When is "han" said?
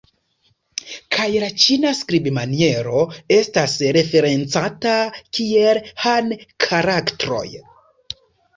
6.07-6.35